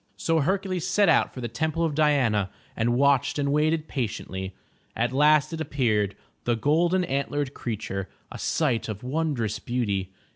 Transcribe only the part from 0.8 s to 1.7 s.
set out for the